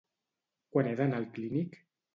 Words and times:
Quan 0.77 0.89
he 0.93 0.97
d'anar 1.03 1.21
al 1.21 1.31
Clínic? 1.39 1.83